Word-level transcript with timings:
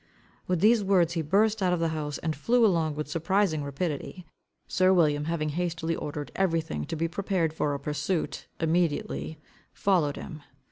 With 0.47 0.61
these 0.61 0.83
words 0.83 1.13
he 1.13 1.21
burst 1.21 1.61
out 1.61 1.73
of 1.73 1.79
the 1.79 1.89
house, 1.89 2.17
and 2.17 2.35
flew 2.35 2.65
along 2.65 2.95
with 2.95 3.07
surprising 3.07 3.63
rapidity. 3.63 4.25
Sir 4.67 4.91
William, 4.91 5.25
having 5.25 5.49
hastily 5.49 5.95
ordered 5.95 6.31
everything 6.35 6.85
to 6.85 6.95
be 6.95 7.07
prepared 7.07 7.53
for 7.53 7.75
a 7.75 7.79
pursuit, 7.79 8.47
immediately 8.59 9.37
followed 9.73 10.15
him. 10.15 10.41